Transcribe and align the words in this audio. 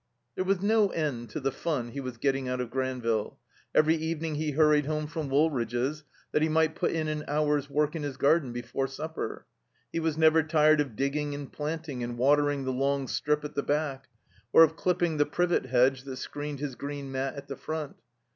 There 0.33 0.43
was 0.45 0.63
no 0.63 0.87
end 0.89 1.29
to 1.29 1.39
the 1.39 1.51
fun 1.51 1.89
he 1.89 1.99
was 1.99 2.17
getting 2.17 2.49
out 2.49 2.59
of 2.59 2.71
Granville. 2.71 3.37
Every 3.75 3.93
evening 3.93 4.33
he 4.33 4.49
hurried 4.53 4.87
home 4.87 5.05
from 5.05 5.29
Woolridge's 5.29 6.03
that 6.31 6.41
he 6.41 6.49
might 6.49 6.73
put 6.73 6.89
in 6.89 7.07
an 7.07 7.23
hour's 7.27 7.69
work 7.69 7.95
in 7.95 8.01
his 8.01 8.17
garden 8.17 8.51
before 8.51 8.87
supper. 8.87 9.45
He 9.93 9.99
was 9.99 10.17
never 10.17 10.41
tired 10.41 10.81
of 10.81 10.95
digging 10.95 11.35
and 11.35 11.51
planting 11.51 12.01
and 12.03 12.17
watering 12.17 12.63
the 12.65 12.73
long 12.73 13.07
strip 13.07 13.45
at 13.45 13.53
the 13.53 13.61
back, 13.61 14.07
or 14.51 14.63
of 14.63 14.75
clipping 14.75 15.17
the 15.17 15.25
privet 15.27 15.67
hedge 15.67 16.01
that 16.05 16.17
screened 16.17 16.61
his 16.61 16.73
green 16.73 17.11
mat 17.11 17.35
at 17.35 17.47
the 17.47 17.55
front. 17.55 17.97